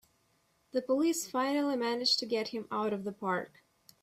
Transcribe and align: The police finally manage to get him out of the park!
The 0.71 0.81
police 0.81 1.29
finally 1.29 1.75
manage 1.75 2.17
to 2.17 2.25
get 2.25 2.47
him 2.47 2.67
out 2.71 2.91
of 2.91 3.03
the 3.03 3.11
park! 3.11 3.63